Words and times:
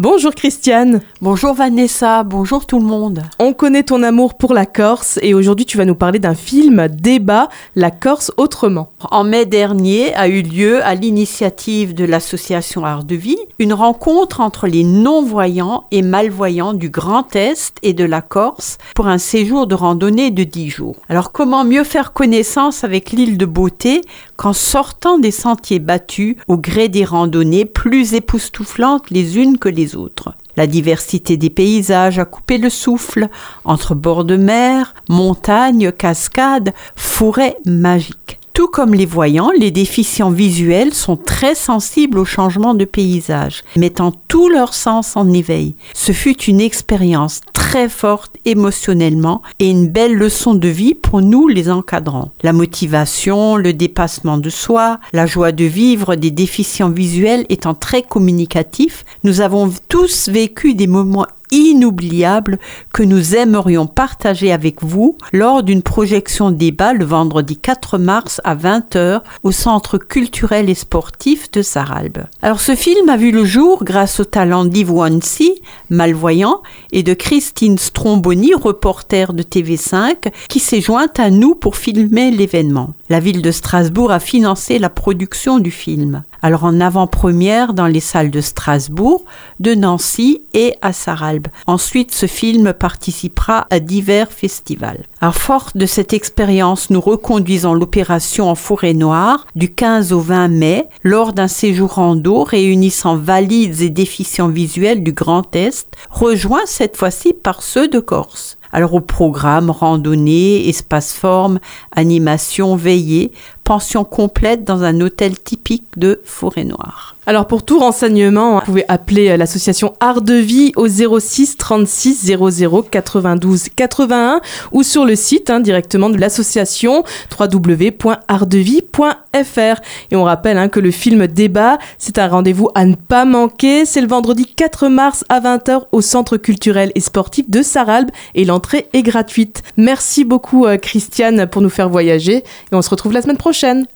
Bonjour 0.00 0.32
Christiane. 0.32 1.00
Bonjour 1.20 1.54
Vanessa, 1.54 2.22
bonjour 2.22 2.66
tout 2.66 2.78
le 2.78 2.84
monde. 2.84 3.24
On 3.40 3.52
connaît 3.52 3.82
ton 3.82 4.04
amour 4.04 4.34
pour 4.34 4.54
la 4.54 4.64
Corse 4.64 5.18
et 5.22 5.34
aujourd'hui 5.34 5.66
tu 5.66 5.76
vas 5.76 5.84
nous 5.84 5.96
parler 5.96 6.20
d'un 6.20 6.36
film 6.36 6.86
débat 6.86 7.48
La 7.74 7.90
Corse 7.90 8.30
autrement. 8.36 8.92
En 9.10 9.24
mai 9.24 9.44
dernier 9.44 10.14
a 10.14 10.28
eu 10.28 10.42
lieu 10.42 10.84
à 10.84 10.94
l'initiative 10.94 11.94
de 11.94 12.04
l'association 12.04 12.84
Art 12.84 13.02
de 13.02 13.16
Vie 13.16 13.38
une 13.58 13.72
rencontre 13.72 14.40
entre 14.40 14.68
les 14.68 14.84
non-voyants 14.84 15.82
et 15.90 16.02
malvoyants 16.02 16.74
du 16.74 16.90
Grand 16.90 17.34
Est 17.34 17.74
et 17.82 17.92
de 17.92 18.04
la 18.04 18.20
Corse 18.20 18.78
pour 18.94 19.08
un 19.08 19.18
séjour 19.18 19.66
de 19.66 19.74
randonnée 19.74 20.30
de 20.30 20.44
10 20.44 20.68
jours. 20.70 20.94
Alors 21.08 21.32
comment 21.32 21.64
mieux 21.64 21.82
faire 21.82 22.12
connaissance 22.12 22.84
avec 22.84 23.10
l'île 23.10 23.36
de 23.36 23.46
beauté 23.46 24.02
qu'en 24.38 24.52
sortant 24.52 25.18
des 25.18 25.32
sentiers 25.32 25.80
battus 25.80 26.36
au 26.46 26.56
gré 26.56 26.88
des 26.88 27.04
randonnées 27.04 27.64
plus 27.64 28.14
époustouflantes 28.14 29.10
les 29.10 29.36
unes 29.36 29.58
que 29.58 29.68
les 29.68 29.96
autres. 29.96 30.32
La 30.56 30.68
diversité 30.68 31.36
des 31.36 31.50
paysages 31.50 32.20
a 32.20 32.24
coupé 32.24 32.56
le 32.56 32.70
souffle 32.70 33.28
entre 33.64 33.94
bords 33.94 34.24
de 34.24 34.36
mer, 34.36 34.94
montagnes, 35.08 35.92
cascades, 35.92 36.72
forêts 36.94 37.56
magiques. 37.66 38.17
Tout 38.58 38.66
comme 38.66 38.92
les 38.92 39.06
voyants, 39.06 39.52
les 39.56 39.70
déficients 39.70 40.32
visuels 40.32 40.92
sont 40.92 41.16
très 41.16 41.54
sensibles 41.54 42.18
au 42.18 42.24
changement 42.24 42.74
de 42.74 42.84
paysage, 42.84 43.62
mettant 43.76 44.10
tout 44.10 44.48
leur 44.48 44.74
sens 44.74 45.16
en 45.16 45.32
éveil. 45.32 45.76
Ce 45.94 46.10
fut 46.10 46.42
une 46.42 46.60
expérience 46.60 47.40
très 47.52 47.88
forte 47.88 48.34
émotionnellement 48.44 49.42
et 49.60 49.70
une 49.70 49.86
belle 49.86 50.14
leçon 50.14 50.56
de 50.56 50.66
vie 50.66 50.96
pour 50.96 51.22
nous 51.22 51.46
les 51.46 51.70
encadrants. 51.70 52.32
La 52.42 52.52
motivation, 52.52 53.54
le 53.54 53.72
dépassement 53.72 54.38
de 54.38 54.50
soi, 54.50 54.98
la 55.12 55.26
joie 55.26 55.52
de 55.52 55.64
vivre 55.64 56.16
des 56.16 56.32
déficients 56.32 56.90
visuels 56.90 57.46
étant 57.50 57.74
très 57.74 58.02
communicatifs, 58.02 59.04
nous 59.22 59.40
avons 59.40 59.72
tous 59.88 60.28
vécu 60.28 60.74
des 60.74 60.88
moments 60.88 61.26
inoubliable 61.50 62.58
que 62.92 63.02
nous 63.02 63.34
aimerions 63.34 63.86
partager 63.86 64.52
avec 64.52 64.82
vous 64.82 65.16
lors 65.32 65.62
d'une 65.62 65.82
projection 65.82 66.50
débat 66.50 66.92
le 66.92 67.04
vendredi 67.04 67.56
4 67.56 67.98
mars 67.98 68.40
à 68.44 68.54
20h 68.54 69.22
au 69.42 69.52
Centre 69.52 69.98
culturel 69.98 70.70
et 70.70 70.74
sportif 70.74 71.50
de 71.50 71.62
Saralbe. 71.62 72.24
Alors 72.42 72.60
ce 72.60 72.74
film 72.74 73.08
a 73.08 73.16
vu 73.16 73.30
le 73.30 73.44
jour 73.44 73.84
grâce 73.84 74.20
au 74.20 74.24
talent 74.24 74.64
d'Yves 74.64 74.92
Wansi, 74.92 75.54
malvoyant, 75.90 76.62
et 76.92 77.02
de 77.02 77.14
Christine 77.14 77.78
Stromboni, 77.78 78.54
reporter 78.54 79.32
de 79.32 79.42
TV5, 79.42 80.30
qui 80.48 80.60
s'est 80.60 80.80
jointe 80.80 81.18
à 81.20 81.30
nous 81.30 81.54
pour 81.54 81.76
filmer 81.76 82.30
l'événement. 82.30 82.94
La 83.08 83.20
ville 83.20 83.42
de 83.42 83.50
Strasbourg 83.50 84.10
a 84.12 84.20
financé 84.20 84.78
la 84.78 84.90
production 84.90 85.58
du 85.58 85.70
film 85.70 86.24
alors 86.42 86.64
en 86.64 86.80
avant-première 86.80 87.74
dans 87.74 87.86
les 87.86 88.00
salles 88.00 88.30
de 88.30 88.40
Strasbourg, 88.40 89.24
de 89.60 89.74
Nancy 89.74 90.42
et 90.54 90.74
à 90.82 90.92
Saralbe. 90.92 91.48
Ensuite, 91.66 92.12
ce 92.14 92.26
film 92.26 92.72
participera 92.72 93.66
à 93.70 93.80
divers 93.80 94.32
festivals. 94.32 95.04
Alors 95.20 95.34
forte 95.34 95.76
de 95.76 95.86
cette 95.86 96.12
expérience, 96.12 96.90
nous 96.90 97.00
reconduisons 97.00 97.74
l'opération 97.74 98.48
en 98.48 98.54
forêt 98.54 98.94
noire 98.94 99.46
du 99.56 99.72
15 99.72 100.12
au 100.12 100.20
20 100.20 100.48
mai 100.48 100.88
lors 101.02 101.32
d'un 101.32 101.48
séjour 101.48 101.94
rando 101.94 102.44
réunissant 102.44 103.16
valides 103.16 103.80
et 103.80 103.90
déficients 103.90 104.48
visuels 104.48 105.02
du 105.02 105.12
Grand 105.12 105.54
Est, 105.56 105.88
rejoint 106.10 106.66
cette 106.66 106.96
fois-ci 106.96 107.32
par 107.32 107.62
ceux 107.62 107.88
de 107.88 108.00
Corse. 108.00 108.58
Alors 108.72 108.94
au 108.94 109.00
programme, 109.00 109.70
randonnée, 109.70 110.68
espace 110.68 111.14
forme, 111.14 111.58
animation, 111.94 112.76
veillée, 112.76 113.32
pension 113.68 114.02
complète 114.02 114.64
dans 114.64 114.82
un 114.82 114.98
hôtel 115.02 115.38
typique 115.38 115.98
de 115.98 116.22
Forêt 116.24 116.64
Noire. 116.64 117.18
Alors 117.28 117.46
pour 117.46 117.62
tout 117.62 117.78
renseignement, 117.78 118.54
vous 118.54 118.64
pouvez 118.64 118.86
appeler 118.88 119.28
euh, 119.28 119.36
l'association 119.36 119.92
Art 120.00 120.22
de 120.22 120.32
Vie 120.32 120.72
au 120.76 120.88
06 120.88 121.58
36 121.58 122.32
00 122.38 122.82
92 122.90 123.64
81 123.76 124.40
ou 124.72 124.82
sur 124.82 125.04
le 125.04 125.14
site 125.14 125.50
hein, 125.50 125.60
directement 125.60 126.08
de 126.08 126.16
l'association 126.16 127.04
www.artdevie.fr. 127.38 129.80
Et 130.10 130.16
on 130.16 130.24
rappelle 130.24 130.56
hein, 130.56 130.70
que 130.70 130.80
le 130.80 130.90
film 130.90 131.26
Débat, 131.26 131.76
c'est 131.98 132.18
un 132.18 132.28
rendez-vous 132.28 132.70
à 132.74 132.86
ne 132.86 132.94
pas 132.94 133.26
manquer. 133.26 133.84
C'est 133.84 134.00
le 134.00 134.08
vendredi 134.08 134.46
4 134.46 134.88
mars 134.88 135.26
à 135.28 135.40
20h 135.40 135.82
au 135.92 136.00
Centre 136.00 136.38
culturel 136.38 136.92
et 136.94 137.00
sportif 137.00 137.50
de 137.50 137.60
Saralbe 137.60 138.08
et 138.34 138.46
l'entrée 138.46 138.88
est 138.94 139.02
gratuite. 139.02 139.62
Merci 139.76 140.24
beaucoup 140.24 140.64
euh, 140.64 140.78
Christiane 140.78 141.46
pour 141.46 141.60
nous 141.60 141.68
faire 141.68 141.90
voyager 141.90 142.36
et 142.36 142.72
on 142.72 142.80
se 142.80 142.88
retrouve 142.88 143.12
la 143.12 143.20
semaine 143.20 143.36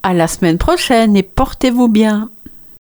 À 0.03 0.13
la 0.13 0.27
semaine 0.27 0.59
prochaine 0.59 1.17
et 1.17 1.23
portez-vous 1.23 1.87
bien. 1.87 2.31